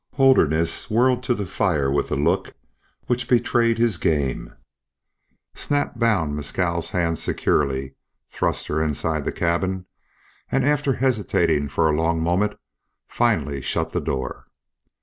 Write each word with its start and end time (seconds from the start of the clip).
Holderness 0.13 0.89
whirled 0.89 1.21
to 1.25 1.35
the 1.35 1.45
fire 1.45 1.91
with 1.91 2.09
a 2.09 2.15
look 2.15 2.55
which 3.05 3.29
betrayed 3.29 3.77
his 3.77 3.99
game. 3.99 4.55
Snap 5.53 5.99
bound 5.99 6.35
Mescal's 6.35 6.89
hands 6.89 7.21
securely, 7.21 7.93
thrust 8.27 8.65
her 8.65 8.81
inside 8.81 9.25
the 9.25 9.31
cabin, 9.31 9.85
and 10.51 10.65
after 10.65 10.93
hesitating 10.93 11.69
for 11.69 11.87
a 11.87 11.95
long 11.95 12.19
moment, 12.19 12.53
finally 13.07 13.61
shut 13.61 13.91
the 13.91 14.01
door. 14.01 14.47